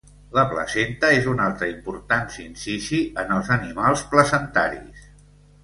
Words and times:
La 0.35 0.43
placenta 0.53 1.11
és 1.17 1.27
un 1.33 1.43
altre 1.47 1.69
important 1.73 2.25
sincici 2.37 3.03
en 3.25 3.37
els 3.39 3.55
animals 3.59 4.05
placentaris. 4.17 5.09